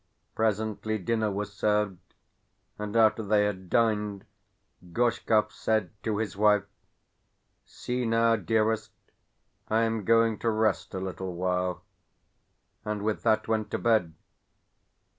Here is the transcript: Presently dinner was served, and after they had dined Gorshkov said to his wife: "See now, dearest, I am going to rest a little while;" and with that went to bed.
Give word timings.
Presently 0.33 0.97
dinner 0.97 1.29
was 1.29 1.53
served, 1.53 1.99
and 2.79 2.95
after 2.95 3.21
they 3.21 3.43
had 3.45 3.69
dined 3.69 4.25
Gorshkov 4.93 5.51
said 5.51 5.91
to 6.01 6.17
his 6.17 6.35
wife: 6.35 6.63
"See 7.65 8.05
now, 8.07 8.35
dearest, 8.35 8.89
I 9.67 9.81
am 9.83 10.03
going 10.03 10.39
to 10.39 10.49
rest 10.49 10.95
a 10.95 10.99
little 10.99 11.35
while;" 11.35 11.83
and 12.83 13.03
with 13.03 13.21
that 13.21 13.47
went 13.47 13.69
to 13.69 13.77
bed. 13.77 14.15